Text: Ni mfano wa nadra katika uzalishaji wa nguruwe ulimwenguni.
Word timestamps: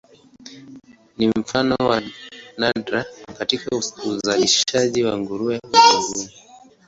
Ni 1.17 1.27
mfano 1.29 1.75
wa 1.79 2.01
nadra 2.57 3.05
katika 3.37 3.77
uzalishaji 4.05 5.03
wa 5.03 5.17
nguruwe 5.17 5.59
ulimwenguni. 5.63 6.29